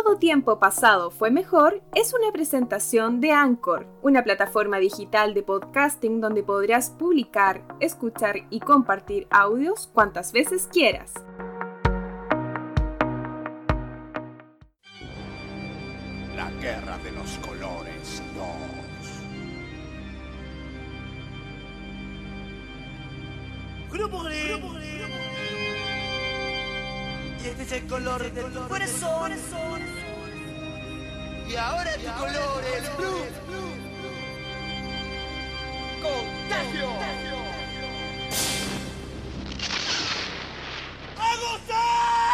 [0.00, 6.20] Todo tiempo pasado fue mejor es una presentación de Anchor, una plataforma digital de podcasting
[6.20, 11.14] donde podrás publicar, escuchar y compartir audios cuantas veces quieras.
[16.36, 18.22] La guerra de los colores
[23.90, 23.98] 2.
[23.98, 24.57] Grupo Green.
[27.68, 29.32] Y es el color de tu corazón.
[31.48, 33.26] Y ahora tu color es blue.
[36.00, 36.88] Contagio.
[41.18, 42.27] ¡A gozar!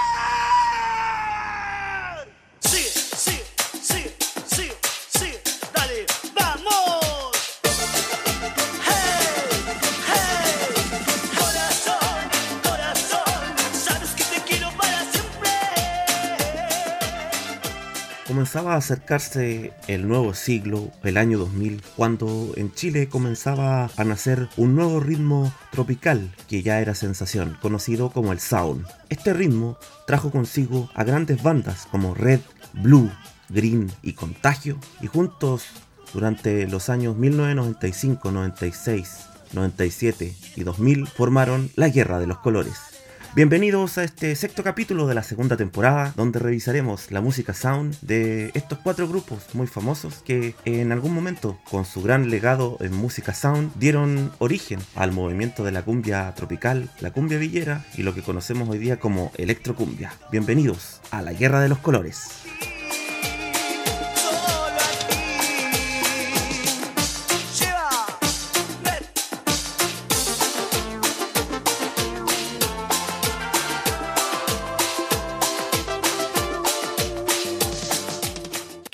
[18.44, 24.50] Comenzaba a acercarse el nuevo siglo, el año 2000, cuando en Chile comenzaba a nacer
[24.58, 28.86] un nuevo ritmo tropical que ya era sensación, conocido como el sound.
[29.08, 32.40] Este ritmo trajo consigo a grandes bandas como Red,
[32.74, 33.10] Blue,
[33.48, 35.64] Green y Contagio, y juntos
[36.12, 39.20] durante los años 1995, 96,
[39.54, 42.93] 97 y 2000 formaron la Guerra de los Colores.
[43.34, 48.52] Bienvenidos a este sexto capítulo de la segunda temporada, donde revisaremos la música sound de
[48.54, 53.34] estos cuatro grupos muy famosos que en algún momento, con su gran legado en música
[53.34, 58.22] sound, dieron origen al movimiento de la cumbia tropical, la cumbia villera y lo que
[58.22, 60.12] conocemos hoy día como electrocumbia.
[60.30, 62.28] Bienvenidos a la Guerra de los Colores.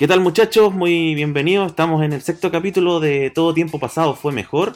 [0.01, 0.73] ¿Qué tal muchachos?
[0.73, 1.67] Muy bienvenidos.
[1.67, 4.75] Estamos en el sexto capítulo de Todo Tiempo Pasado Fue Mejor.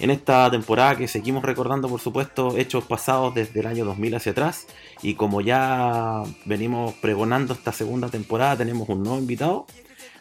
[0.00, 4.32] En esta temporada que seguimos recordando, por supuesto, hechos pasados desde el año 2000 hacia
[4.32, 4.66] atrás.
[5.00, 9.64] Y como ya venimos pregonando esta segunda temporada, tenemos un nuevo invitado.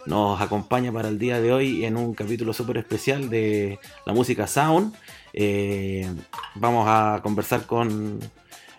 [0.05, 4.47] Nos acompaña para el día de hoy en un capítulo súper especial de la música
[4.47, 4.95] Sound.
[5.33, 6.09] Eh,
[6.53, 8.21] vamos a conversar con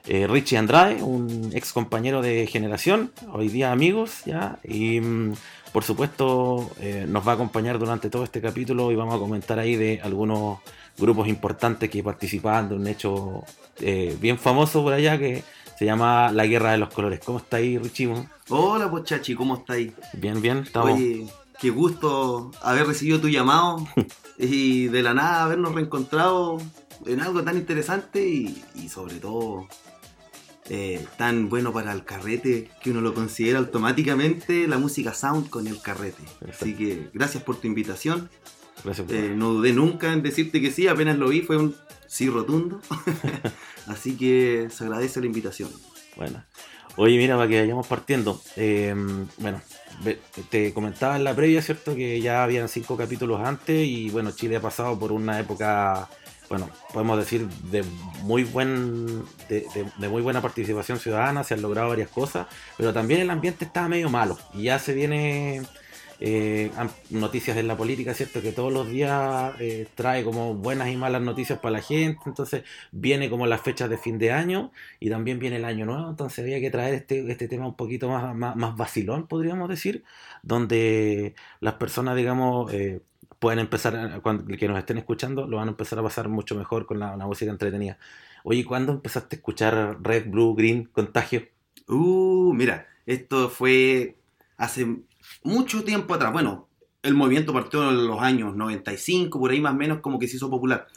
[0.08, 4.58] eh, Richie Andrade, un ex compañero de generación, hoy día amigos ya.
[4.62, 5.34] Y mm,
[5.72, 9.58] por supuesto eh, nos va a acompañar durante todo este capítulo y vamos a comentar
[9.58, 10.60] ahí de algunos
[10.96, 13.42] grupos importantes que participaban de un hecho
[13.80, 15.42] eh, bien famoso por allá que
[15.78, 17.20] se llama La Guerra de los Colores.
[17.24, 18.10] ¿Cómo está ahí, Richie?
[18.48, 19.92] Hola, pues Chachi, ¿cómo estáis?
[20.14, 20.92] Bien, bien, estamos.
[20.92, 21.26] Oye,
[21.60, 23.86] qué gusto haber recibido tu llamado
[24.38, 26.58] y de la nada habernos reencontrado
[27.04, 29.66] en algo tan interesante y, y sobre todo
[30.68, 35.66] eh, tan bueno para el carrete que uno lo considera automáticamente la música sound con
[35.66, 36.22] el carrete.
[36.50, 38.28] Así que gracias por tu invitación.
[38.84, 41.74] Gracias por- Eh, no dudé nunca en decirte que sí, apenas lo vi, fue un
[42.06, 42.80] sí rotundo.
[43.86, 45.70] Así que se agradece la invitación.
[46.16, 46.42] Bueno.
[46.98, 48.40] Oye, mira, para que vayamos partiendo.
[48.56, 48.94] eh,
[49.38, 49.60] bueno,
[50.50, 51.94] te comentaba en la previa, ¿cierto?
[51.94, 56.08] Que ya habían cinco capítulos antes y bueno, Chile ha pasado por una época,
[56.48, 57.84] bueno, podemos decir de
[58.22, 62.46] muy buen, de, de- de muy buena participación ciudadana, se han logrado varias cosas,
[62.76, 65.62] pero también el ambiente estaba medio malo y ya se viene
[66.18, 66.70] eh,
[67.10, 68.40] noticias en la política, ¿cierto?
[68.40, 72.62] Que todos los días eh, trae como buenas y malas noticias para la gente, entonces
[72.90, 76.38] viene como las fechas de fin de año y también viene el año nuevo, entonces
[76.38, 80.04] había que traer este, este tema un poquito más, más, más vacilón, podríamos decir,
[80.42, 83.00] donde las personas, digamos, eh,
[83.38, 86.86] pueden empezar, cuando, que nos estén escuchando, lo van a empezar a pasar mucho mejor
[86.86, 87.98] con la, la música entretenida.
[88.44, 91.42] Oye, ¿cuándo empezaste a escuchar Red, Blue, Green, Contagio?
[91.88, 94.16] Uh, mira, esto fue
[94.56, 94.86] hace
[95.42, 96.32] mucho tiempo atrás.
[96.32, 96.68] Bueno,
[97.02, 100.36] el movimiento partió en los años 95, por ahí más o menos como que se
[100.36, 100.88] hizo popular.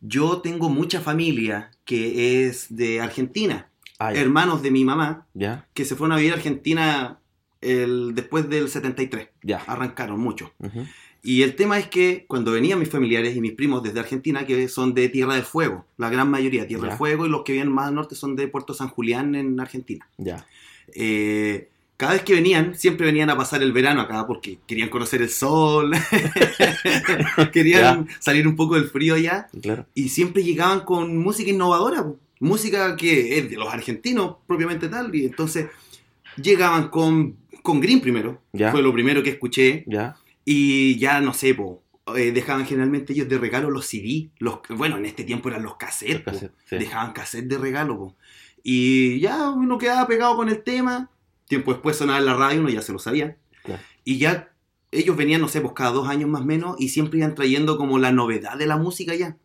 [0.00, 3.68] Yo tengo mucha familia que es de Argentina,
[4.00, 7.20] Ah, hermanos de mi mamá, ya, que se fueron a vivir a Argentina
[7.60, 9.28] el, después del 73.
[9.42, 9.58] ya.
[9.66, 10.52] Arrancaron mucho.
[10.58, 10.84] Ujú.
[11.26, 14.68] Y el tema es que cuando venían mis familiares y mis primos desde Argentina, que
[14.68, 17.72] son de Tierra del Fuego, la gran mayoría Tierra del Fuego, y los que vienen
[17.72, 20.06] más al norte son de Puerto San Julián en Argentina.
[20.18, 20.46] Ya,
[20.94, 25.22] Eh, cada vez que venían, siempre venían a pasar el verano acá porque querían conocer
[25.22, 25.92] el sol,
[27.52, 29.86] querían salir un poco del frío allá, claro.
[29.94, 32.04] y siempre llegaban con música innovadora,
[32.40, 35.66] música que es de los argentinos propiamente tal, y entonces
[36.36, 38.70] llegaban con, con Green primero, Ya.
[38.72, 41.82] fue lo primero que escuché, Ya, y ya no sé, po,
[42.16, 45.76] eh, dejaban generalmente ellos de regalo los CD, los, bueno, en este tiempo eran los
[45.76, 46.76] cassettes, Los cassettes, sí.
[46.76, 48.16] dejaban cassette de regalo, po.
[48.62, 51.10] y ya uno quedaba pegado con el tema,
[51.46, 53.36] Tiempo después sonaba en la radio, uno ya se lo sabía.
[53.64, 53.82] Claro.
[54.02, 54.50] Y ya
[54.90, 57.76] ellos venían, no sé, pues cada dos años más o menos, y siempre iban trayendo
[57.76, 59.36] como la novedad de la música ya.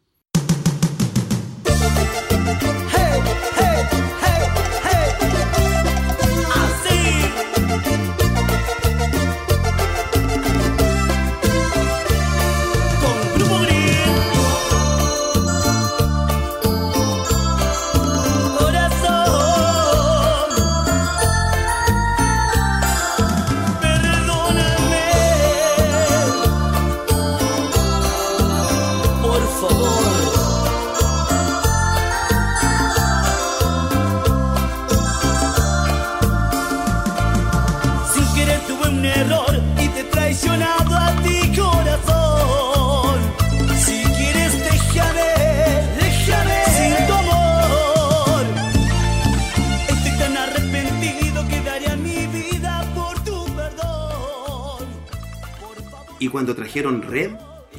[56.29, 57.31] Y cuando trajeron Red,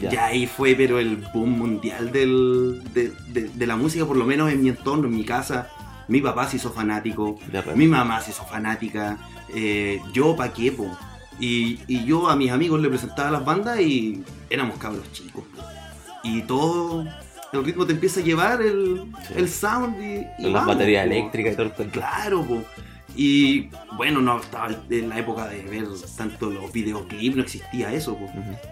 [0.02, 0.10] Ya.
[0.10, 4.24] ya, ahí fue, pero el boom mundial del, de, de- de la música, por lo
[4.24, 5.68] menos en mi entorno, en mi casa.
[6.08, 7.38] Mi papá se hizo fanático,
[7.76, 9.18] mi mamá se hizo fanática,
[9.54, 10.90] eh, yo pa' qué, po.
[11.38, 15.44] Y, y yo a mis amigos le presentaba las bandas y éramos cabros chicos.
[15.54, 15.62] po.
[16.24, 17.04] Y todo,
[17.52, 19.34] el ritmo te empieza a llevar, el, Sí.
[19.36, 21.12] el sound y, y Las vamos, baterías po.
[21.12, 21.90] eléctricas y todo el.
[21.90, 22.62] Claro, po.
[23.16, 25.86] Y bueno, no estaba en la época de ver
[26.16, 28.16] tanto los videoclips, no existía eso.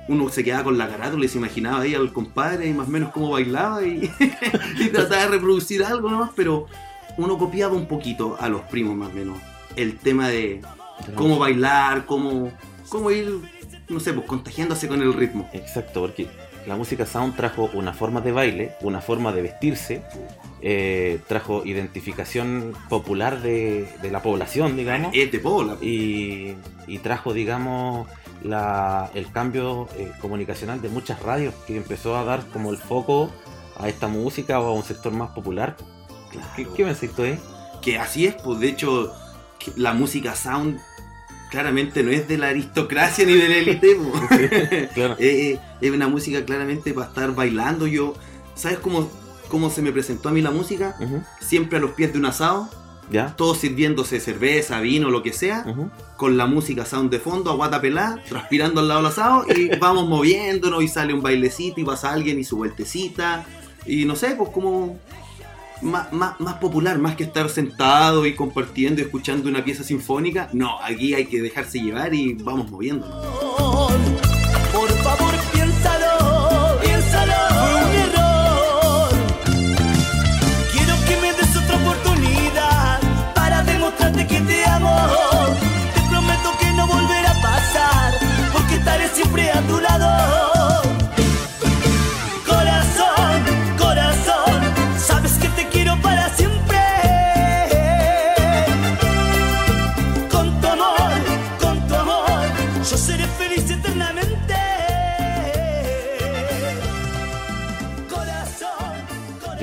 [0.08, 2.90] Uno se quedaba con la carátula y se imaginaba ahí al compadre y más o
[2.90, 4.10] menos cómo bailaba y,
[4.78, 6.66] y trataba de reproducir algo nomás, pero
[7.16, 9.38] uno copiaba un poquito a los primos más o menos.
[9.76, 10.62] El tema de
[11.14, 12.52] cómo bailar, cómo,
[12.88, 13.40] cómo ir,
[13.88, 15.48] no sé, pues contagiándose con el ritmo.
[15.52, 16.28] Exacto, porque
[16.66, 20.02] la música sound trajo una forma de baile, una forma de vestirse,
[20.62, 25.76] eh, trajo identificación popular de, de la población, digamos, Es de bola.
[25.80, 26.54] y,
[26.86, 28.08] y trajo, digamos,
[28.42, 33.30] la- el cambio eh, comunicacional de muchas radios que empezó a dar como el foco
[33.76, 35.76] a esta música o a un sector más popular.
[36.30, 36.48] Claro.
[36.56, 37.38] ¿Qué, qué tú, eh?
[37.80, 39.12] Que así es, pues de hecho,
[39.76, 40.78] la música sound
[41.50, 43.96] claramente no es de la aristocracia ni de la élite.
[43.96, 44.88] pues.
[44.94, 45.16] Claro.
[45.18, 47.86] Eh, eh, es una música claramente para estar bailando.
[47.86, 48.14] Yo,
[48.54, 49.08] ¿sabes cómo,
[49.48, 50.96] cómo se me presentó a mí la música?
[51.40, 52.68] Siempre a los pies de un asado,
[53.10, 53.34] ¿Ya?
[53.36, 55.64] todos sirviéndose cerveza, vino, lo que sea,
[56.16, 59.76] con la música sound de fondo, a guata pelada, transpirando al lado del asado y
[59.80, 63.46] vamos moviéndonos y sale un bailecito y pasa alguien y su vueltecita.
[63.86, 64.98] Y no sé, pues como
[65.82, 70.50] más, más, más popular, más que estar sentado y compartiendo y escuchando una pieza sinfónica.
[70.52, 74.27] No, aquí hay que dejarse llevar y vamos moviéndonos.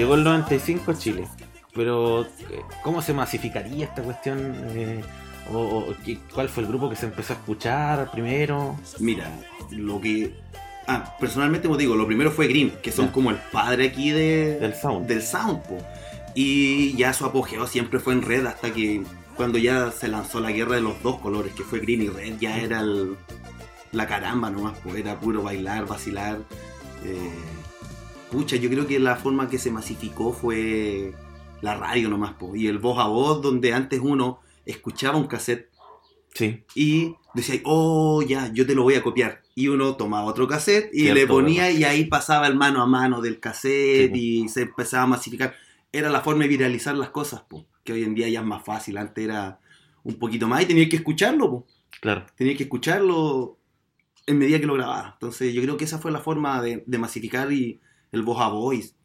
[0.05, 1.27] Llegó el 95 a Chile,
[1.73, 2.27] pero eh,
[2.83, 4.53] ¿cómo se masificaría esta cuestión?
[4.75, 5.01] Eh,
[5.51, 5.95] o, o
[6.31, 8.77] ¿Cuál fue el grupo que se empezó a escuchar primero?
[8.99, 9.31] Mira,
[9.71, 10.35] lo que.
[10.87, 14.59] Ah, personalmente, como digo, lo primero fue Green, que son como el padre aquí de,
[14.59, 15.07] Del sound.
[15.07, 15.79] del sound, po.
[16.35, 19.01] Y ya su apogeo siempre fue en red hasta que
[19.35, 22.37] cuando ya se lanzó la guerra de los dos colores, que fue Green y Red,
[22.39, 23.15] ya era el-
[23.91, 26.37] la caramba nomás, pues era puro bailar, vacilar.
[27.03, 27.31] Eh,
[28.35, 31.13] pucha, yo creo que la forma que se masificó fue
[31.61, 35.69] la radio nomás, pues, y el voz a voz, donde antes uno escuchaba un cassette
[36.33, 39.41] Sí, y decía, oh, ya, yo te lo voy a copiar.
[39.55, 41.79] Y uno tomaba otro cassette y Cierto, le ponía verdad.
[41.79, 45.55] y ahí pasaba el mano a mano del cassette Sí, y se empezaba a masificar.
[45.93, 48.65] Era la forma de viralizar las cosas, po, que hoy en día ya es más
[48.65, 48.97] fácil.
[48.97, 49.61] Antes era
[50.03, 51.67] un poquito más y tenías que escucharlo, po.
[52.01, 52.25] claro.
[52.35, 53.57] tenías que escucharlo
[54.27, 55.11] en medida que lo grababa.
[55.13, 57.79] Entonces yo creo que esa fue la forma de, de masificar y
[58.15, 58.95] el voz a voz.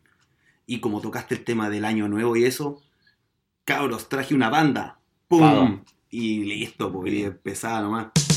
[0.67, 2.81] Y, como tocaste el tema del año nuevo y eso,
[3.65, 5.01] cabros, traje una banda.
[5.29, 5.41] ¡Pum!
[5.41, 5.85] Pado.
[6.11, 8.30] Y listo, porque empezaba nomás.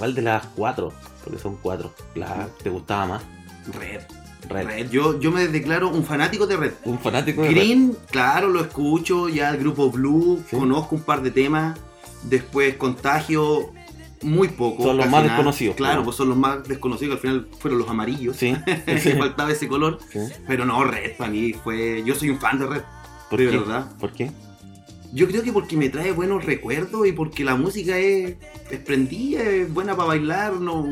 [0.00, 0.92] ¿Cuál de las cuatro?
[1.22, 1.92] Porque son cuatro.
[2.14, 3.22] ¿La te gustaba más?
[3.78, 4.00] Red.
[4.48, 4.66] Red.
[4.66, 4.90] Red.
[4.90, 6.72] Yo, yo me declaro un fanático de Red.
[6.86, 7.56] Un fanático de Red.
[7.56, 10.56] Green, claro, lo escucho, ya el grupo Blue, Sí.
[10.56, 11.78] conozco un par de temas.
[12.22, 13.70] Después Contagio,
[14.22, 14.82] muy poco.
[14.82, 18.36] Son los más desconocidos, Claro, pues son los más desconocidos, al final fueron los amarillos.
[18.38, 18.56] Sí.
[18.86, 19.98] que faltaba ese color.
[20.10, 20.18] Sí.
[20.46, 22.02] Pero no, Red para mí fue.
[22.06, 22.82] Yo soy un fan de Red,
[23.28, 23.58] ¿Por de qué?
[23.58, 23.92] verdad.
[23.98, 24.32] ¿Por qué?
[25.12, 28.36] Yo creo que porque me trae buenos recuerdos y porque la música es,
[28.70, 30.54] es prendida, es buena para bailar.
[30.54, 30.86] No...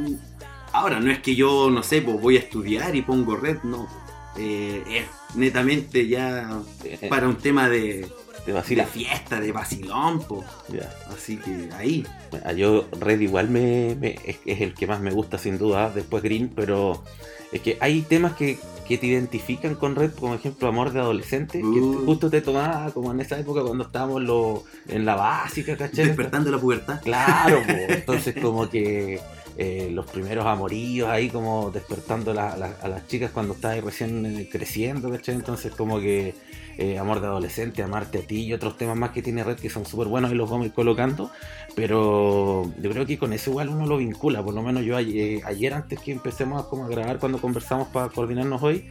[0.72, 3.88] Ahora, no es que yo, no sé, pues voy a estudiar y pongo Red, no.
[4.36, 6.60] Eh, es netamente ya
[7.08, 8.08] para un tema de,
[8.48, 8.86] de vacila.
[8.86, 10.44] fiesta, de vacilón, po.
[10.68, 10.90] Ya.
[11.14, 12.06] Así que ahí.
[12.44, 15.90] Ah, Yo, Red igual me, me- es, es el que más me gusta sin duda,
[15.94, 17.04] después Green, pero
[17.52, 21.60] es que hay temas que, que te identifican con Red, como ejemplo Amor de Adolescente,
[21.60, 22.04] que Uh.
[22.06, 26.06] justo te tomaba como en esa época cuando estábamos lo- en la básica, ¿cachai?
[26.06, 27.00] Despertando la pubertad.
[27.02, 27.72] Claro, po.
[27.88, 29.20] entonces como que
[29.60, 35.12] eh, los primeros amoríos ahí como despertando a las chicas cuando estabas recién eh, creciendo.
[35.26, 36.32] Entonces como que
[36.78, 39.68] eh, Amor de Adolescente, Amarte a ti y otros temas más que tiene Red que
[39.68, 41.32] son súper buenos y los vamos a ir colocando,
[41.74, 45.74] pero yo creo que con eso igual uno lo vincula, por lo menos yo ayer,
[45.74, 48.86] antes que empecemos a, como a grabar cuando conversamos para coordinarnos hoy,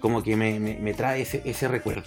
[0.00, 2.04] como que me, trae ese, recuerdo.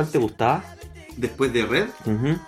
[0.00, 0.64] ¿Cuál te gustaba?
[1.16, 1.88] Después de Red,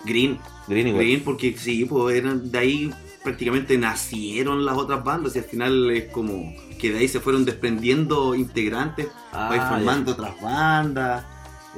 [0.04, 0.38] Green.
[0.68, 1.04] Green igual.
[1.04, 2.90] Green, porque sí, pues eran de ahí
[3.23, 7.44] prácticamente nacieron las otras bandas y al final es como que de ahí se fueron
[7.44, 11.25] desprendiendo integrantes Ah, ir formando otras bandas.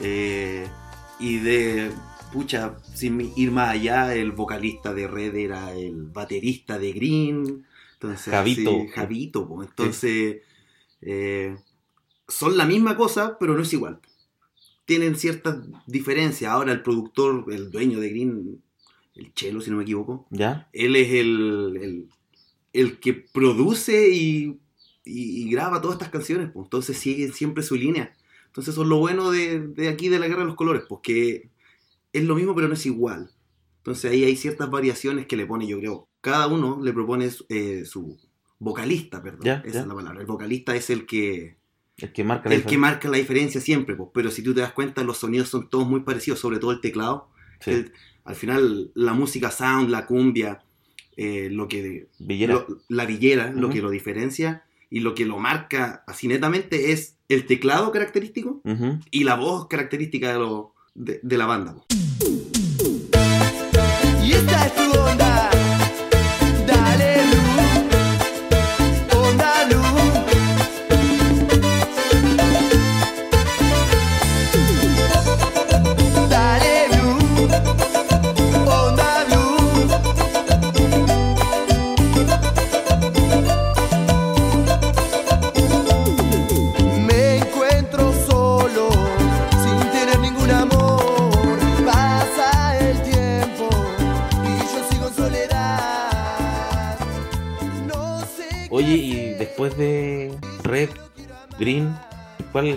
[0.00, 0.66] eh,
[1.20, 1.90] y de,
[2.32, 7.66] pucha, sin ir más allá, el vocalista de Red era el baterista de Green.
[7.94, 8.86] Entonces, Javito.
[8.94, 10.36] Javito, pues, entonces
[11.00, 11.56] eh,
[12.28, 14.00] son la misma cosa, pero no es igual.
[14.84, 16.50] Tienen ciertas diferencias.
[16.50, 18.62] Ahora el productor, el dueño de Green,
[19.14, 20.68] el Chelo, si no me equivoco, ¿Ya?
[20.72, 22.08] él es el, el,
[22.72, 24.58] el que produce y,
[25.04, 28.12] y- y graba todas estas canciones, pues, entonces sigue siempre su línea.
[28.46, 31.50] Entonces eso es lo bueno de, de aquí de la Guerra de los Colores, porque
[32.12, 33.30] es lo mismo pero no es igual.
[33.78, 37.84] Entonces ahí hay ciertas variaciones que le pone, yo creo, cada uno le propone eh,
[37.84, 38.16] su
[38.58, 40.20] vocalista, perdón, esa es la palabra.
[40.20, 41.56] El vocalista es el que,
[41.96, 42.78] El que marca la el que diferencia.
[42.78, 45.86] marca la diferencia siempre, pues, pero si tú te das cuenta los sonidos son todos
[45.88, 47.28] muy parecidos, sobre todo el teclado.
[47.60, 47.84] Sí.
[48.24, 50.62] al final la música sound, la cumbia,
[51.16, 52.54] eh, lo que Villera.
[52.54, 57.16] lo- la villera, lo que lo diferencia y lo que lo marca así netamente es
[57.28, 58.60] el teclado característico
[59.10, 61.76] y la voz característica de, lo- de, de la banda.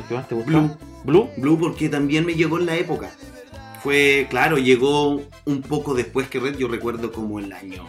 [0.08, 0.36] Que más te?
[0.36, 0.70] Blue.
[1.04, 1.30] Blue.
[1.38, 3.10] Blue porque también me llegó en la época.
[3.84, 7.84] Fue, claro, llegó un poco después que Red, yo recuerdo como el año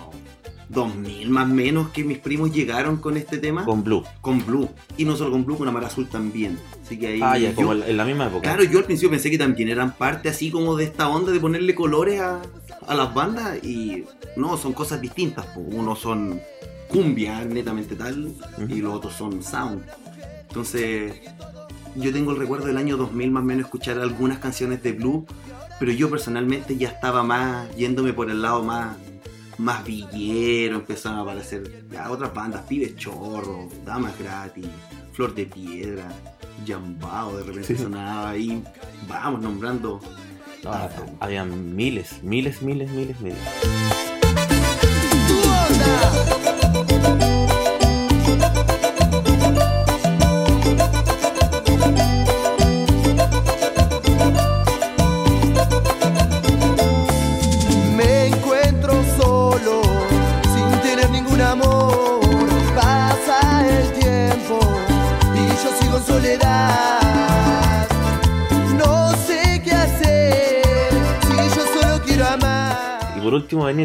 [0.68, 3.64] 2000 más o menos que mis primos llegaron con este tema.
[3.64, 4.04] Con Blue.
[4.20, 4.68] con Blue.
[4.98, 6.58] Y no solo con Blue, con Amar Azul también.
[6.84, 7.20] Así que ahí.
[7.22, 8.42] Ah, ya, yo- como en la misma época.
[8.42, 11.40] Claro, yo al principio pensé que también eran parte así como de esta onda de
[11.40, 12.42] ponerle colores a,
[12.86, 13.64] a las bandas.
[13.64, 14.04] Y
[14.36, 15.46] no, son cosas distintas.
[15.56, 16.38] Uno son
[16.88, 18.32] cumbia, netamente tal,
[18.68, 19.82] y los otros son sound.
[20.48, 21.12] Entonces,
[21.96, 25.26] yo tengo el recuerdo del año 2000 más o menos escuchar algunas canciones de Blue,
[25.78, 28.96] pero yo personalmente ya estaba más yéndome por el lado más
[29.58, 34.66] más villero, empezaron a aparecer ya otras bandas, Pibes Chorro, Damas Gratis,
[35.12, 36.08] Flor de Piedra,
[36.64, 37.82] Jambao de repente Sí.
[37.82, 38.62] sonaba ahí,
[39.08, 40.00] vamos nombrando.
[40.62, 40.70] No,
[41.20, 43.38] habían miles, miles, miles, miles, miles.
[45.26, 46.47] Tu onda.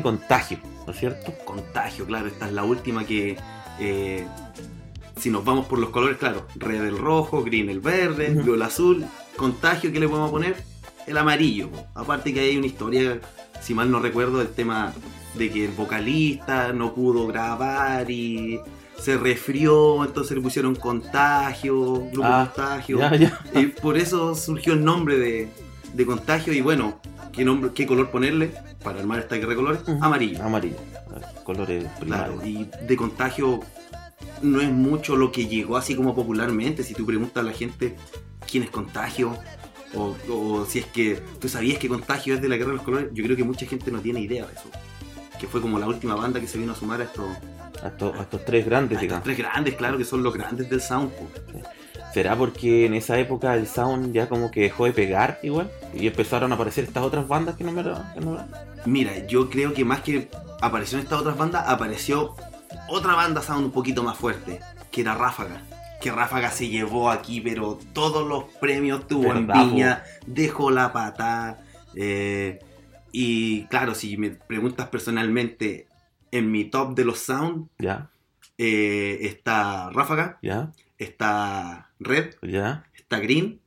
[0.01, 0.57] Contagio,
[0.87, 1.33] ¿no es cierto?
[1.45, 3.37] Contagio, claro, esta es la última que.
[3.79, 4.25] eh,
[5.19, 8.61] si nos vamos por los colores, claro, red el rojo, green el verde, blue el
[8.63, 9.05] azul,
[9.37, 10.55] contagio, ¿qué le podemos poner?
[11.05, 11.69] El amarillo.
[11.69, 11.85] po.
[11.93, 13.19] Aparte que hay una historia,
[13.61, 14.91] si mal no recuerdo, del tema
[15.35, 18.59] de que el vocalista no pudo grabar y
[18.99, 22.97] se resfrió, entonces le pusieron contagio, grupo Ah, contagio.
[22.99, 23.39] Ya, ya.
[23.55, 25.47] Y por eso surgió el nombre de,
[25.93, 26.99] de contagio y bueno,
[27.33, 28.51] ¿qué, nombre, ¿qué color ponerle
[28.83, 29.81] para armar esta guerra de colores?
[30.01, 30.41] Amarillo.
[30.43, 30.77] Amarillo.
[31.43, 32.45] Colores Claro, primarios.
[32.81, 33.59] y de contagio
[34.41, 36.83] no es mucho lo que llegó así como popularmente.
[36.83, 37.95] Si tú preguntas a la gente
[38.49, 39.37] quién es contagio,
[39.95, 42.85] o, o si es que tú sabías que contagio es de la guerra de los
[42.85, 44.69] colores, yo creo que mucha gente no tiene idea de eso.
[45.39, 47.25] Que fue como la última banda que se vino a sumar a estos,
[47.83, 49.23] A estos, a estos tres grandes, a estos digamos.
[49.25, 51.11] tres grandes, claro, que son los grandes del sound.
[51.11, 51.27] po.
[52.13, 55.71] ¿Será porque en esa época el sound ya como que dejó de pegar igual?
[55.95, 57.95] Y empezaron a aparecer estas otras bandas que no me lo...
[58.13, 58.37] que no-
[58.85, 60.29] Mira, yo creo que más que
[60.61, 62.35] apareció en estas otras bandas, apareció
[62.87, 64.59] otra banda sound un poquito más fuerte,
[64.91, 65.61] que era Ráfaga.
[66.01, 71.59] Que Ráfaga se llevó aquí, pero todos los premios tuvo en Viña, dejó la pata.
[71.95, 72.59] eh,
[73.11, 75.87] y claro, si me preguntas personalmente,
[76.31, 78.09] en mi top de los sound Ya,
[78.57, 82.85] eh, está Ráfaga, ya, está Red, ya.
[82.95, 83.59] está Green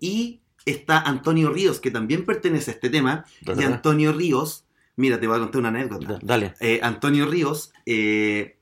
[0.00, 3.24] y está Antonio Ríos, que también pertenece a este tema.
[3.44, 3.64] Y.
[3.64, 4.64] Antonio Ríos,
[4.96, 6.18] mira, te voy a contar una anécdota.
[6.22, 6.54] Dale.
[6.60, 8.56] Eh, Antonio Ríos eh,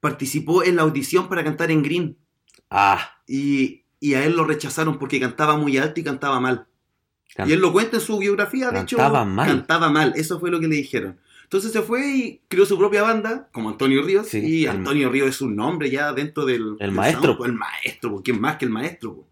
[0.00, 2.16] participó en la audición para cantar en Green
[2.72, 6.66] Ah, y, y a él lo rechazaron porque cantaba muy alto y cantaba mal.
[7.34, 8.96] can- Y él lo cuenta en su biografía, de hecho.
[8.96, 9.48] Cantaba mal.
[9.48, 11.18] Cantaba mal, eso fue lo que le dijeron.
[11.52, 14.28] Entonces se fue y creó su propia banda, como Antonio Ríos.
[14.28, 16.62] Sí, y el- Antonio Ríos es un nombre ya dentro del.
[16.74, 17.32] El del maestro.
[17.34, 19.26] sound, el maestro, ¿quién más que el maestro?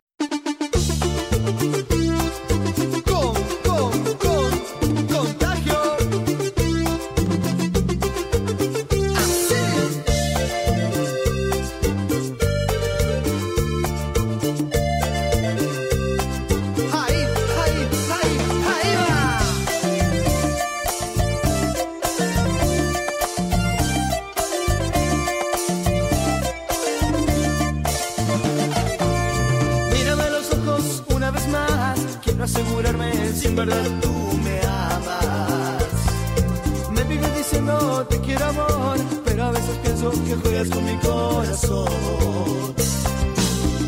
[40.29, 42.75] Que juegas con mi corazón.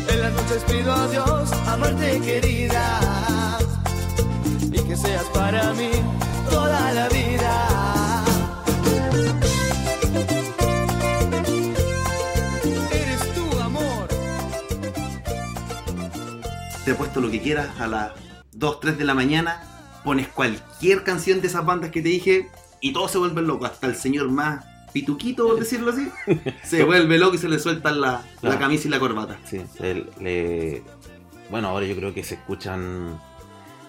[0.09, 3.59] En las noches pido a Dios amarte querida
[4.61, 5.91] y que seas para mí
[6.49, 8.25] toda la vida.
[12.91, 14.07] Eres tu amor.
[16.83, 18.11] Te he puesto lo que quieras a las
[18.53, 19.61] 2, 3 de la mañana.
[20.03, 22.49] Pones cualquier canción de esas bandas que te dije
[22.79, 23.69] y todos se vuelven locos.
[23.69, 26.07] Hasta el señor más pituquito, por decirlo así,
[26.63, 29.37] se vuelve loco y se le sueltan la, la camisa y la corbata.
[29.45, 29.61] Sí,
[30.19, 30.83] le-
[31.49, 33.19] bueno, ahora yo creo que se escuchan,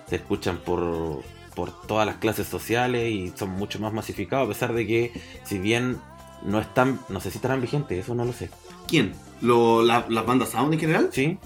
[0.08, 1.22] se escuchan por,
[1.54, 5.12] por todas las clases sociales y son mucho más masificados, a pesar de que,
[5.44, 5.98] si bien
[6.44, 8.50] no están, no sé si estarán vigentes, eso no lo sé.
[8.88, 9.12] ¿Quién?
[9.40, 11.08] Lo- la- ¿Las bandas sound en general?
[11.12, 11.38] ¿Sí?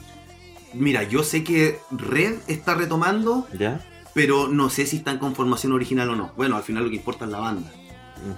[0.74, 3.80] Mira, yo sé que Red está retomando, ¿Ya?
[4.14, 6.32] pero no sé si están con formación original o no.
[6.36, 7.70] Bueno, al final lo que importa es la banda.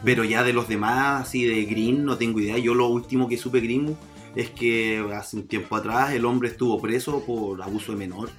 [0.04, 2.58] Pero ya de los demás, así de Green, no tengo idea.
[2.58, 3.96] Yo lo último que supe Green
[4.34, 8.30] es que hace un tiempo atrás el hombre estuvo preso por abuso de menor,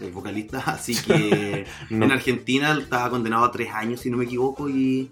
[0.00, 0.58] el vocalista.
[0.66, 2.04] Así que No.
[2.06, 5.10] en Argentina estaba condenado a tres años, si no me equivoco, y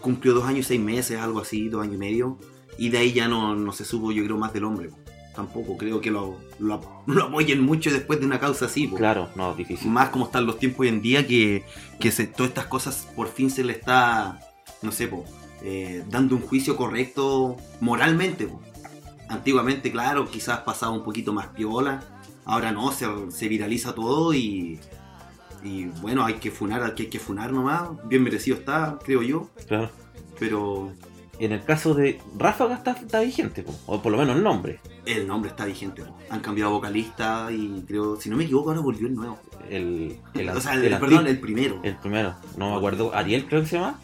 [0.00, 2.38] cumplió dos años y seis meses, algo así, dos años y medio.
[2.78, 4.90] Y de ahí ya no, no se supo, yo creo, más del hombre.
[5.34, 8.88] Tampoco creo que lo, lo, lo apoyen mucho después de una causa así.
[8.88, 9.90] Claro, no, difícil.
[9.90, 11.64] Más como están los tiempos hoy en día que,
[12.00, 14.40] que se- todas estas cosas por fin se le está,
[14.82, 15.24] no sé, po,
[15.62, 18.46] eh, dando un juicio correcto moralmente.
[18.46, 18.60] po.
[19.28, 22.02] Antiguamente, claro, quizás pasaba un poquito más piola,
[22.44, 24.80] ahora no, se, se viraliza todo y,
[25.62, 29.22] y bueno, hay que funar al que hay que funar nomás, bien merecido está, creo
[29.22, 29.90] yo, Claro.
[30.38, 30.92] pero
[31.38, 34.80] en el caso de Ráfaga está, está vigente, po, o por lo menos el nombre.
[35.04, 36.02] el nombre está vigente.
[36.04, 36.16] po.
[36.30, 39.38] Han cambiado vocalista y creo, si no me equivoco, ahora volvió el nuevo.
[39.68, 41.80] El, el, o sea, el perdón, el primero.
[41.82, 44.00] el primero, no me acuerdo, Ariel creo que se llama.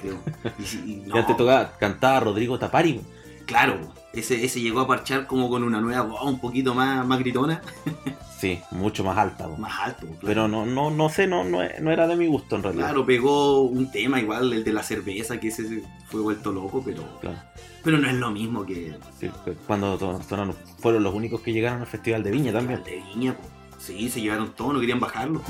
[0.00, 0.18] Creo.
[0.58, 3.00] Y y no, antes tocaba, cantaba Rodrigo Tapari.
[3.46, 3.78] Claro,
[4.12, 7.62] ese, ese llegó a parchar como con una nueva voz un poquito más, más gritona,
[8.38, 9.48] Sí, mucho más alta.
[9.56, 10.00] más alto.
[10.06, 10.18] claro.
[10.22, 12.84] Pero no, no, no sé, no, no, no era de mi gusto en realidad.
[12.88, 17.02] Claro, pegó un tema igual, el de la cerveza, que ese fue vuelto loco, pero
[17.20, 17.38] Claro.
[17.82, 19.30] Pero no es lo mismo que Sí,
[19.66, 22.82] Cuando sonaron- fueron los únicos que llegaron al Festival de Viña también.
[22.84, 23.44] de Viña, po.
[23.78, 25.40] Sí, se llevaron todo, no querían bajarlo.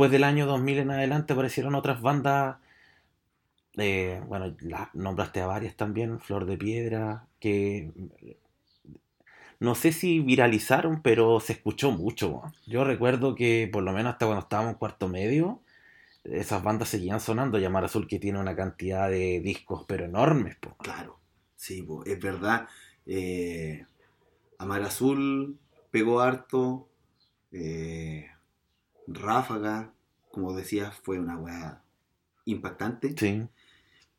[0.00, 2.56] Después del año 2000 en adelante aparecieron otras bandas.
[3.76, 7.92] eh, bueno, las nombraste a varias también, Flor de Piedra, que
[9.58, 12.40] no sé si viralizaron, pero se escuchó mucho.
[12.66, 15.60] Yo recuerdo que por lo menos hasta cuando estábamos en cuarto medio,
[16.24, 17.58] esas bandas seguían sonando.
[17.58, 20.56] Llamar Azul que tiene una cantidad de discos, pero enormes.
[20.56, 20.78] po.
[20.78, 21.20] Claro,
[21.56, 22.68] sí, es verdad.
[23.04, 23.84] Eh,
[24.56, 25.58] Amar Azul
[25.90, 26.88] pegó harto.
[27.52, 28.30] eh,
[29.12, 29.92] Ráfaga,
[30.30, 31.82] como decías, fue una weá
[32.44, 33.14] impactante.
[33.18, 33.42] Sí,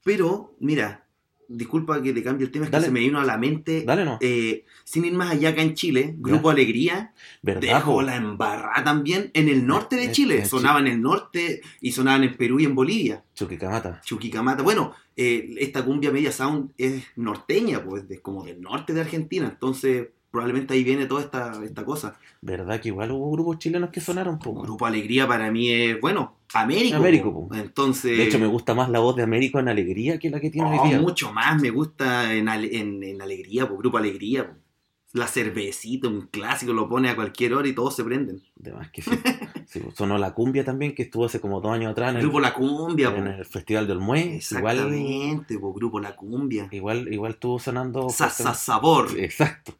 [0.03, 1.05] Pero, mira,
[1.47, 2.83] disculpa que te cambie el tema, es Dale.
[2.83, 3.83] que se me vino a la mente.
[3.85, 4.17] dale no.
[4.21, 7.61] eh, sin ir más allá acá en Chile, Grupo Alegría ¿Verdad?
[7.61, 8.01] dejó po?
[8.01, 10.39] la embarrada también en el norte de En- Chile.
[10.39, 13.23] en Sonaba en el norte y sonaban en Perú y en Bolivia.
[13.35, 14.01] Chuquicamata.
[14.03, 14.63] Chuquicamata.
[14.63, 19.47] Bueno, eh, esta cumbia media sound es norteña, pues, de- como del norte de Argentina.
[19.47, 22.15] Entonces, probablemente ahí viene toda esta, esta cosa.
[22.41, 24.39] ¿Verdad que igual hubo grupos chilenos que sonaron?
[24.39, 24.53] po?
[24.53, 26.95] Grupo Alegría para mí es, bueno, Américo.
[26.95, 27.55] Américo, po.
[27.55, 30.49] Entonces, De hecho, me gusta más la voz de Américo en Alegría que la que
[30.49, 30.99] tiene oh, hoy día.
[30.99, 34.47] mucho más me gusta en, en, en Alegría, po, Grupo Alegría.
[34.47, 34.55] po.
[35.13, 38.41] La cervecita, un clásico, lo pone a cualquier hora y todos se prenden.
[38.55, 39.11] De más que sí.
[39.65, 42.41] Sí, sonó la cumbia también, que estuvo hace como dos años atrás en el, Grupo
[42.41, 44.19] La Cumbia, en el Festival de Olmué.
[44.19, 46.67] Igual, Exactamente, po, Grupo La Cumbia.
[46.71, 48.09] igual, igual estuvo sonando.
[48.09, 49.17] Sasa Sabor.
[49.17, 49.73] Exacto.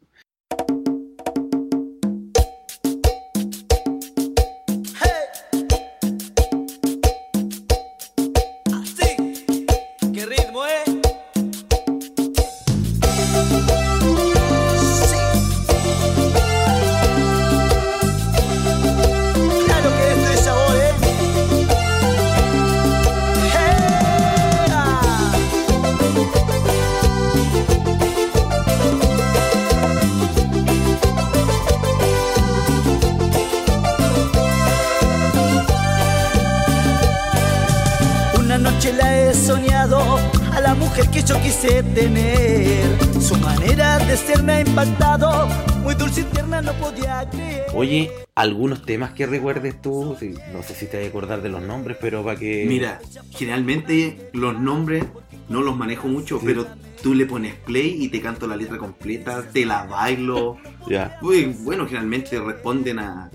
[41.62, 42.98] Quise tener.
[43.20, 45.46] Su manera de ser me ha impactado,
[45.82, 47.66] muy dulce y tierna no podía creer.
[47.72, 50.16] Oye, algunos temas que recuerdes tú,
[50.52, 52.64] no sé si te vas a acordar de los nombres, pero para que.
[52.68, 55.04] Mira, generalmente los nombres
[55.48, 56.46] no los manejo mucho, Sí.
[56.46, 56.66] pero
[57.00, 60.58] tú le pones play y te canto la letra completa, te la bailo.
[60.88, 61.16] Ya.
[61.22, 63.30] Uy, bueno, generalmente responden a,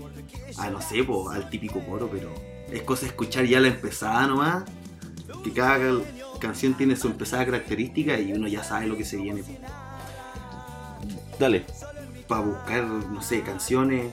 [0.58, 2.30] a no sé, po, al típico coro, pero
[2.70, 4.64] es cosa de escuchar ya la empezada nomás,
[5.44, 5.78] que cada
[6.40, 9.42] canción tiene su empezada característica y uno ya sabe lo que se viene.
[11.38, 11.64] Dale.
[12.26, 14.12] Para buscar, no sé, canciones.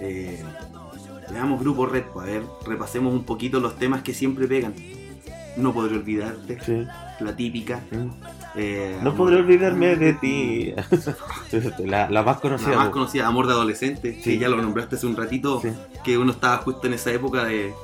[0.00, 0.42] Eh,
[1.30, 4.74] veamos Grupo Red, a ver, repasemos un poquito los temas que siempre pegan.
[5.56, 6.86] No podré olvidarte, Sí.
[7.20, 7.80] la típica.
[8.56, 10.74] Eh, No Amor- podré olvidarme de ti.
[11.84, 12.70] la, la más conocida.
[12.70, 14.22] La más conocida, Amor de Adolescente, Sí.
[14.22, 15.62] que ya lo nombraste hace un ratito,
[16.02, 17.74] que uno estaba justo en esa época de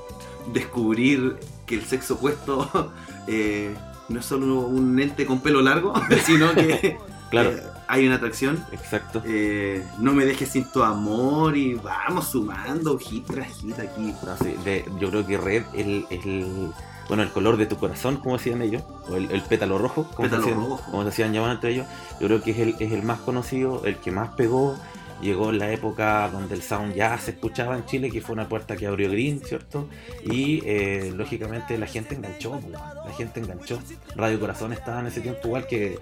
[0.55, 1.37] descubrir
[1.69, 2.93] que el sexo opuesto
[3.29, 3.73] eh,
[4.09, 5.93] no es solo un ente con pelo largo,
[6.27, 6.99] sino que
[7.31, 7.51] Claro.
[7.51, 8.65] eh, hay una atracción.
[8.73, 9.23] Exacto.
[9.27, 14.15] Eh, no me dejes sin tu amor y vamos sumando hit tras hit aquí.
[14.25, 16.73] No, sí, de- yo creo que red el, el-
[17.07, 20.29] bueno el color de tu corazón como decían ellos o el, el pétalo rojo como,
[20.29, 20.83] Pétalo se hacían, rojo.
[20.91, 21.87] como se hacían llamar entre ellos
[22.21, 24.77] yo creo que es el, es el más conocido el que más pegó
[25.21, 28.77] llegó la época donde el sound ya se escuchaba en Chile que fue una puerta
[28.77, 29.89] que abrió Green cierto
[30.25, 33.79] y eh, lógicamente la gente enganchó la gente enganchó
[34.17, 35.99] Radio Corazón estaba en ese tiempo igual que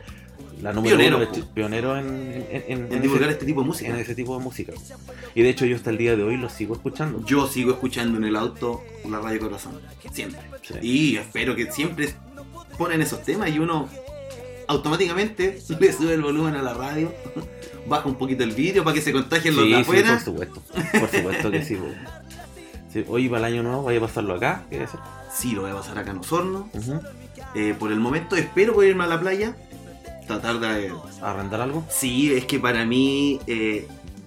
[0.61, 1.33] la número Pionero, uno.
[1.33, 3.91] Chi- pionero en, en, en- En en divulgar ese, este tipo de música.
[3.91, 4.73] en ese tipo de música
[5.35, 8.19] y de hecho yo hasta el día de hoy lo sigo escuchando Yo sigo escuchando
[8.19, 9.81] en el auto la radio corazón.
[10.13, 10.41] Siempre.
[10.63, 10.75] Sí.
[10.83, 12.09] Y espero que siempre
[12.79, 13.89] ponen esos temas y uno
[14.69, 17.13] automáticamente le sube el volumen a la radio,
[17.89, 20.13] baja un poquito el vídeo para que se contagien los Sí, de sí, afuera.
[20.15, 20.63] por supuesto.
[21.01, 21.79] Por supuesto que sí.
[22.93, 24.63] Sí, Oye, para el año nuevo, vaya a pasarlo acá.
[24.71, 24.99] ¿Qué eso?
[25.35, 26.69] Sí, lo voy a pasar acá en Osorno.
[27.55, 29.55] Eh, por el momento espero poder irme a la playa.
[30.27, 30.93] Tratar de...
[31.23, 31.85] ¿Arrendar algo?
[31.89, 33.87] Sí, es que para mí eh,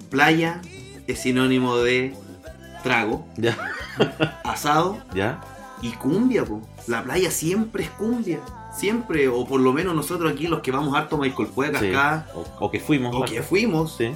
[0.09, 0.61] playa
[1.07, 2.13] es sinónimo de
[2.83, 3.57] trago, Ya,
[4.45, 5.41] asado ya.
[5.81, 6.45] y cumbia.
[6.45, 6.61] po.
[6.87, 8.39] La playa siempre es cumbia.
[8.79, 11.87] Siempre, o por lo menos nosotros aquí los que vamos harto a Michael Cueca Sí.
[11.89, 13.13] acá, O, o que fuimos.
[13.13, 14.11] o que fuimos, Sí.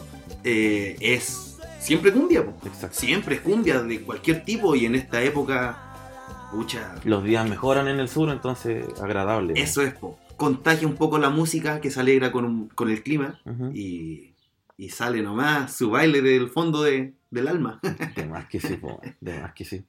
[0.46, 2.54] eh, es siempre cumbia, po.
[2.66, 2.98] Exacto.
[2.98, 8.00] siempre es cumbia de cualquier tipo y en esta época, pucha, Los días mejoran en
[8.00, 9.54] el sur, entonces agradable.
[9.62, 10.18] eso es, po.
[10.38, 13.40] contagia un poco la música que se alegra con, un- con el clima
[13.74, 14.34] y,
[14.78, 17.82] y sale nomás su baile del fondo de- del alma.
[18.16, 19.84] De más que sí, po, de más que sí.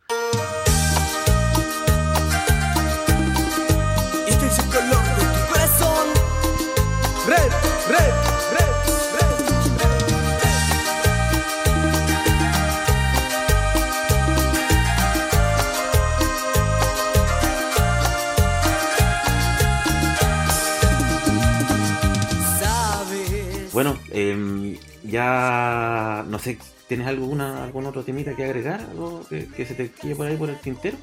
[23.74, 28.80] Bueno, em, ya no sé, ¿tienes alguna, algún otro temita que agregar?
[28.88, 30.96] ¿Algo que, que se te quede por ahí por el tintero?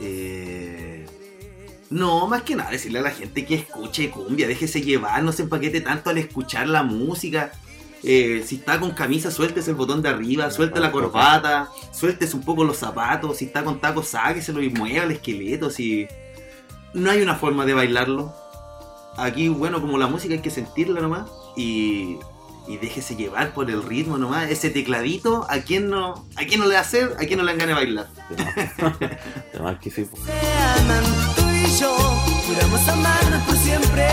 [0.00, 1.04] Eh,
[1.90, 5.42] No, más que nada decirle a la gente que escuche cumbia, déjese llevar, no se
[5.42, 7.52] empaquete tanto al escuchar la música.
[8.02, 12.42] Eh, si está con camisa, suéltese el botón de arriba, suelte la corbata, suéltese un
[12.42, 15.68] poco los zapatos, si está con tacos, sáqueselo y mueva el esqueleto.
[15.68, 16.06] Si
[16.94, 18.32] no hay una forma de bailarlo.
[19.18, 22.18] Aquí, bueno, como la música hay que sentirla nomás y,
[22.68, 24.50] y déjese llevar por el ritmo nomás.
[24.50, 27.58] Ese tecladito, ¿a quién no, a quién no le hace, a quién no le dan
[27.58, 28.08] ganas de bailar?
[28.30, 28.98] De más,
[29.52, 30.04] de más que sí.
[30.04, 31.96] se aman tú y yo,
[32.46, 34.06] juramos amarnos por siempre.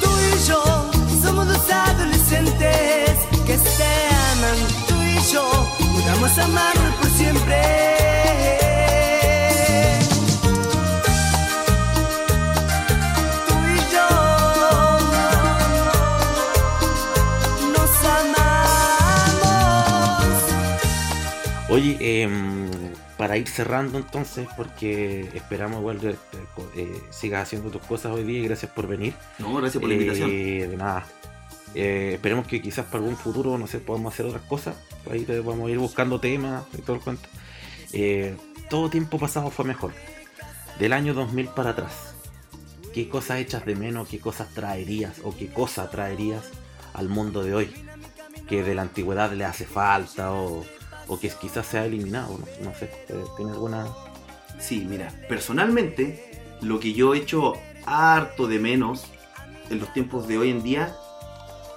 [0.00, 0.90] Tú y yo
[1.22, 3.10] somos dos adolescentes
[3.46, 3.84] que se
[4.32, 4.58] aman.
[4.88, 5.48] Tú y yo
[5.94, 8.09] juramos amarnos por siempre.
[21.70, 22.68] Oye, em,
[23.16, 26.16] para ir cerrando entonces, porque esperamos igual que
[26.74, 29.14] eh, sigas haciendo tus cosas hoy día y gracias por venir.
[29.38, 30.30] No, gracias por la invitación.
[30.32, 31.06] Eh, de nada.
[31.76, 34.74] Eh, esperemos que quizás para algún futuro, no sé, podamos hacer otras cosas.
[35.08, 37.28] Ahí te vamos a ir buscando temas y todo el cuento.
[37.92, 38.34] Eh,
[38.68, 39.92] todo tiempo pasado fue mejor.
[40.80, 42.14] Del año 2000 para atrás.
[42.92, 44.08] ¿Qué cosas echas de menos?
[44.08, 45.20] ¿Qué cosas traerías?
[45.22, 46.42] ¿O qué cosa traerías
[46.94, 47.70] al mundo de hoy?
[48.48, 50.64] Que de la antigüedad le hace falta o,
[51.10, 52.38] o que quizás se ha eliminado.
[52.38, 52.88] No, no sé.
[53.36, 53.86] ¿Tiene alguna...?
[54.60, 59.06] Sí, mira, personalmente, lo que yo echo harto de menos
[59.70, 60.94] en los tiempos de hoy en día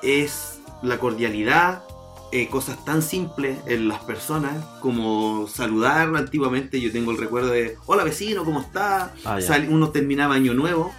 [0.03, 1.83] es la cordialidad,
[2.31, 6.79] eh, cosas tan simples en las personas como saludar antiguamente.
[6.79, 9.13] Yo tengo el recuerdo de, hola vecino, ¿cómo está?
[9.25, 10.93] Ah, uno terminaba año nuevo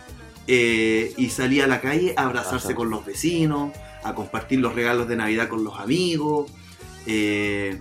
[0.49, 3.70] eh, y salía a la calle a abrazarse con los vecinos,
[4.03, 6.51] a compartir los regalos de Navidad con los amigos.
[7.07, 7.81] eh,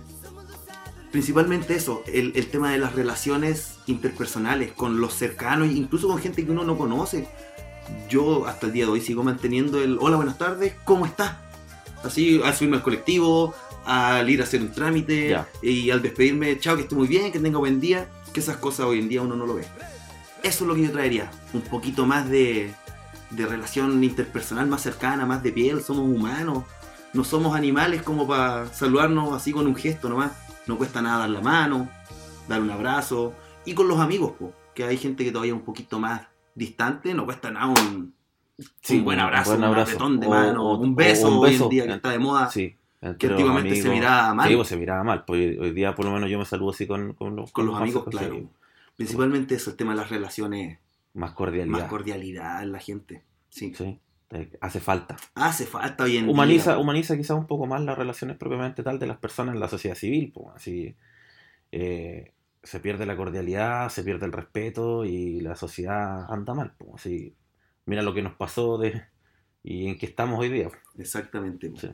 [1.14, 6.44] principalmente eso, el, el tema de las relaciones interpersonales con los cercanos, incluso con gente
[6.44, 7.28] que uno no conoce.
[8.10, 11.36] Yo hasta el día de hoy sigo manteniendo el hola, buenas tardes, ¿cómo estás?
[12.02, 13.54] Así, al subirme al colectivo,
[13.86, 17.38] al ir a hacer un trámite y al despedirme, chao, que esté muy bien, que
[17.38, 19.64] tenga buen día, que esas cosas hoy en día uno no lo ve.
[20.42, 22.74] Eso es lo que yo traería, un poquito más de,
[23.30, 26.64] de relación interpersonal más cercana, más de piel, somos humanos,
[27.12, 30.32] no somos animales como para saludarnos así con un gesto nomás.
[30.66, 31.88] No cuesta nada dar la mano,
[32.48, 33.34] dar un abrazo.
[33.64, 36.22] Y con los amigos, po, que hay gente que todavía es un poquito más
[36.54, 38.14] distante, no cuesta nada un,
[38.82, 39.82] Sí, un buen un abrazo, buen un abrazo.
[39.82, 41.64] apretón de O- mano, o- un, beso un hoy beso.
[41.64, 42.50] en día que está de moda.
[42.50, 42.76] Sí.
[43.18, 44.48] que antiguamente se miraba mal.
[44.48, 45.24] Sí, pues se miraba mal.
[45.26, 47.66] Pues hoy- hoy día por lo menos yo me saludo así con, con los, con
[47.66, 48.48] los más amigos, claro.
[48.96, 50.78] Principalmente eso, el tema de las relaciones,
[51.12, 51.78] Más cordialidad.
[51.80, 53.22] más cordialidad en la gente.
[53.50, 53.74] Sí.
[53.76, 53.98] Sí,
[54.34, 55.16] eh, hace falta.
[55.34, 56.82] Hace falta hoy en Humaniza, día.
[56.82, 59.96] humaniza quizás un poco más las relaciones propiamente tal de las personas en la sociedad
[59.96, 60.30] civil.
[60.34, 60.94] pues, así
[61.72, 66.72] eh, se pierde la cordialidad, se pierde el respeto y la sociedad anda mal.
[66.78, 67.34] pues, así,
[67.86, 69.02] mira lo que nos pasó de,
[69.62, 70.68] y en qué estamos hoy día.
[70.98, 71.72] Exactamente.
[71.76, 71.88] Sí.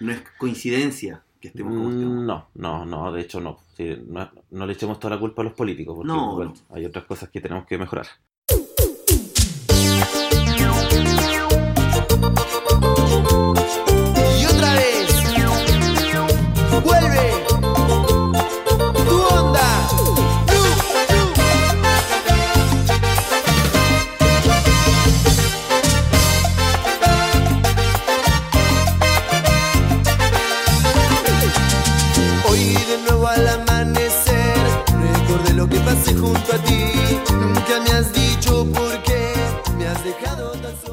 [0.00, 1.88] No es coincidencia que estemos como.
[1.90, 3.58] Mm, No, no, no, de hecho no.
[3.76, 4.30] Sí, no.
[4.50, 6.76] no le echemos toda la culpa a los políticos, porque No, bueno, no.
[6.76, 8.06] hay otras cosas que tenemos que mejorar.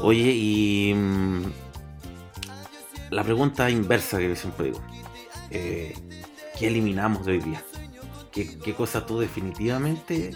[0.06, 1.44] Oye, y mm,
[3.10, 4.80] la pregunta inversa que siempre digo,
[5.54, 5.94] eh,
[6.58, 7.62] ¿qué eliminamos de hoy día?
[8.32, 10.30] ¿Qué, qué cosa tú definitivamente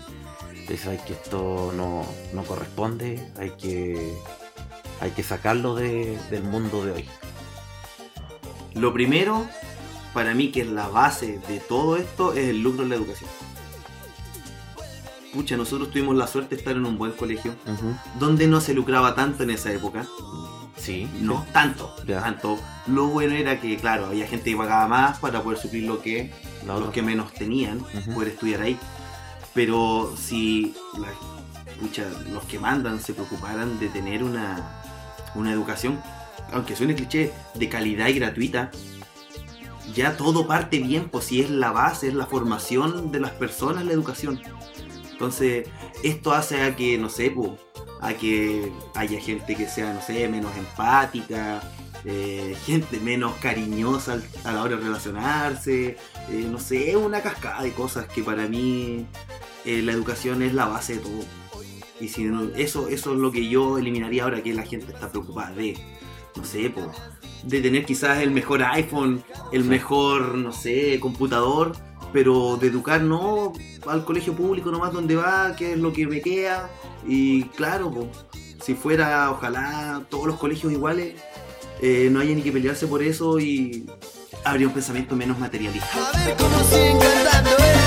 [0.86, 2.04] "Ay, que esto no,
[2.34, 4.14] no corresponde, hay que,
[5.00, 7.04] hay que sacarlo de- del mundo de hoy?
[8.74, 9.46] Lo primero,
[10.14, 13.30] para mí, que es la base de todo esto, es el lucro en la educación.
[15.32, 17.54] Pucha, nosotros tuvimos la suerte de estar en un buen colegio,
[18.18, 20.06] donde no se lucraba tanto en esa época.
[20.78, 21.08] Sí.
[21.20, 22.58] No, tanto, tanto.
[22.86, 26.32] Lo bueno era que, claro, había gente que pagaba más para poder suplir lo que
[26.66, 28.78] La los que menos tenían, poder estudiar ahí.
[29.54, 31.08] Pero si la,
[31.80, 34.82] pucha, los que mandan se preocuparan de tener una,
[35.34, 36.00] una educación,
[36.52, 38.70] aunque suene cliché, de calidad y gratuita,
[39.94, 43.84] ya todo parte bien, pues si es la base, es la formación de las personas,
[43.84, 44.40] la educación.
[45.10, 45.68] Entonces,
[46.04, 47.58] esto hace a que, no sé, po,
[48.00, 51.60] a que haya gente que sea, no sé, menos empática,
[52.04, 55.96] eh, gente menos cariñosa a la hora de relacionarse,
[56.30, 59.06] eh, no sé, una cascada de cosas que para mí
[59.64, 61.24] eh, la educación es la base de todo.
[62.00, 65.10] Y si no- eso, eso es lo que yo eliminaría ahora que la gente está
[65.10, 65.76] preocupada de,
[66.36, 66.92] no sé, po,
[67.42, 71.72] de tener quizás el mejor iPhone, el mejor, no sé, computador,
[72.12, 73.52] pero de educar no
[73.86, 76.70] al colegio público nomás donde va, que es lo que me queda.
[77.06, 78.08] Y claro,
[78.62, 81.14] si fuera, ojalá, todos los colegios iguales,
[81.80, 83.86] eh, no haya ni que pelearse por eso y
[84.44, 85.88] habría un pensamiento menos materialista.
[86.12, 86.58] A ver cómo
[87.00, 87.78] cantando, eh.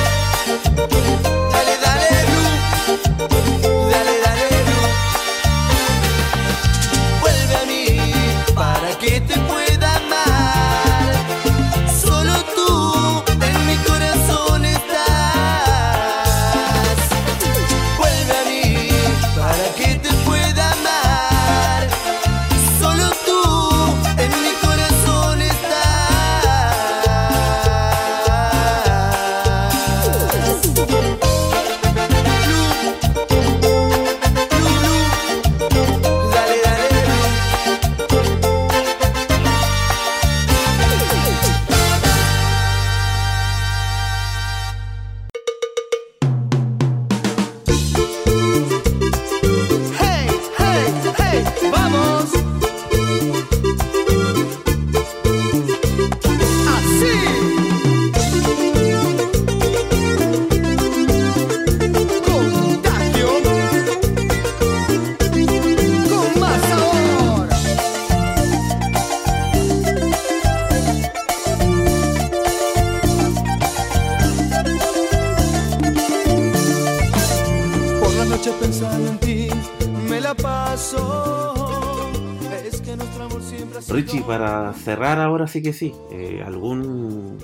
[83.91, 87.38] Richie, para cerrar ahora sí que sí, eh, algún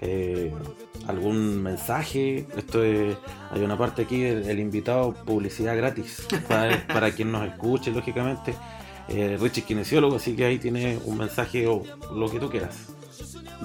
[0.00, 0.52] eh,
[1.06, 3.16] algún mensaje, esto es,
[3.50, 8.54] hay una parte aquí, el, el invitado publicidad gratis para, para quien nos escuche, lógicamente.
[9.08, 11.82] Eh, Richie es kinesiólogo, así que ahí tiene un mensaje o
[12.14, 12.76] lo que tú quieras.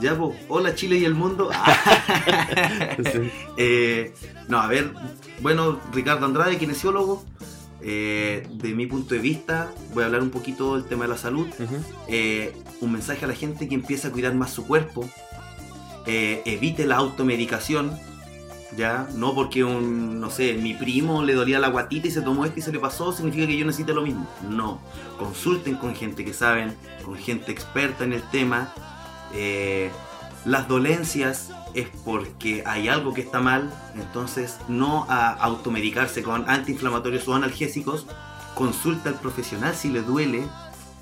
[0.01, 1.49] Ya, pues, hola Chile y el mundo.
[3.11, 3.31] Sí.
[3.57, 4.13] Eh,
[4.47, 4.91] no, a ver,
[5.41, 7.23] bueno, Ricardo Andrade, kinesiólogo.
[7.81, 11.17] Eh, de mi punto de vista, voy a hablar un poquito del tema de la
[11.17, 11.47] salud.
[12.07, 15.07] Eh, un mensaje a la gente que empiece a cuidar más su cuerpo.
[16.05, 17.97] Eh, evite la automedicación.
[18.75, 22.43] Ya, no porque un, no sé, mi primo le dolía la guatita y se tomó
[22.43, 24.27] esto y se le pasó, significa que yo necesite lo mismo.
[24.49, 24.81] No,
[25.17, 28.73] consulten con gente que saben, con gente experta en el tema.
[30.43, 37.27] Las dolencias es porque hay algo que está mal, entonces no a automedicarse con antiinflamatorios
[37.27, 38.08] o analgésicos,
[38.56, 40.43] consulta al profesional si le duele,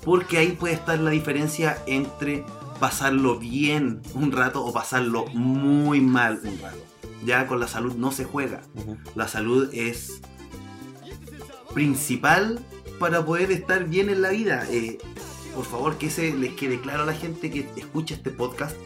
[0.04, 2.44] porque ahí puede estar la diferencia entre
[2.80, 6.78] pasarlo bien un rato o pasarlo muy mal un rato.
[7.24, 8.60] Ya con la salud no se juega,
[9.14, 10.20] la salud es
[11.72, 12.60] principal
[12.98, 14.66] para poder estar bien en la vida.
[14.70, 14.98] Eh,
[15.54, 18.76] por favor, que se les quede claro a la gente que escucha este podcast.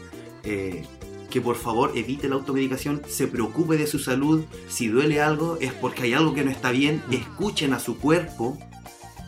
[0.43, 0.85] eh,
[1.29, 4.43] que por favor evite la automedicación, se preocupe de su salud.
[4.67, 7.01] Si duele algo es porque hay algo que no está bien.
[7.11, 8.57] Escuchen a su cuerpo.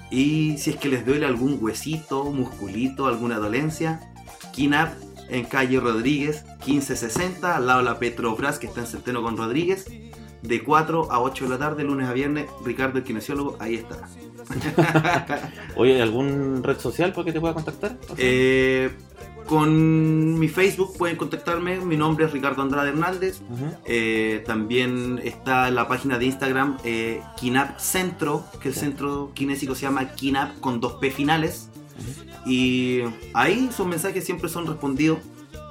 [0.10, 4.12] Y si es que les duele algún huesito, musculito, alguna dolencia,
[4.52, 4.94] Kinap
[5.30, 9.86] en calle Rodríguez, 1560, al lado de la Petrobras que está en Centeno con Rodríguez,
[10.42, 12.48] de 4 a 8 de la tarde, lunes a viernes.
[12.66, 14.10] Ricardo, el kinesiólogo, ahí está.
[15.76, 17.98] Oye, ¿algún red social para que te pueda contactar?
[18.18, 18.92] Eh,
[19.52, 23.42] con mi Facebook pueden contactarme, mi nombre es Ricardo Andrade Hernández.
[23.84, 29.82] Eh, también está la página de Instagram eh, Kinap Centro, que el centro kinésico se
[29.82, 31.68] llama Kinap con dos P finales.
[32.46, 33.02] Y
[33.34, 35.20] ahí sus mensajes siempre son respondidos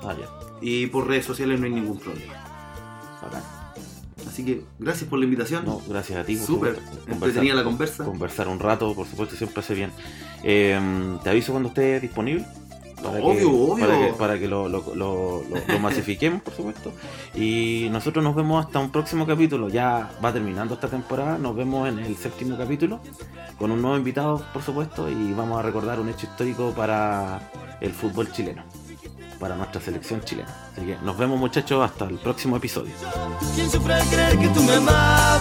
[0.02, 0.14] Ah,
[0.60, 2.34] y por redes sociales no hay ningún problema.
[3.22, 3.42] Bacán.
[4.28, 5.64] Así que gracias por la invitación.
[5.64, 6.36] No, gracias a ti.
[6.36, 8.04] Súper entretenida la conversa.
[8.04, 9.90] Conversar un rato, por supuesto, siempre hace bien.
[10.42, 10.78] Eh,
[11.24, 12.44] te aviso cuando esté disponible.
[13.02, 13.86] Para que, Obvio, obvio.
[13.86, 16.92] para que, para que lo, lo, lo- lo- lo masifiquemos, por supuesto.
[17.34, 19.68] Y nosotros nos vemos hasta un próximo capítulo.
[19.68, 21.38] Ya va terminando esta temporada.
[21.38, 23.00] Nos vemos en el séptimo capítulo
[23.58, 25.08] con un nuevo invitado, por supuesto.
[25.10, 28.62] Y vamos a recordar un hecho histórico para el fútbol chileno,
[29.38, 30.48] para nuestra selección chilena.
[30.76, 32.92] Así que nos vemos, muchachos, hasta el próximo episodio.
[33.02, 35.40] Al creer que tú me amabas,